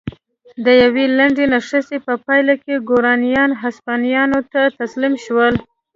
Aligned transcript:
د 0.65 0.67
یوې 0.83 1.05
لنډې 1.17 1.45
نښتې 1.53 1.97
په 2.07 2.13
پایله 2.25 2.53
کې 2.63 2.83
ګورانیان 2.89 3.51
هسپانویانو 3.61 4.39
ته 4.51 4.61
تسلیم 4.79 5.13
شول. 5.25 5.55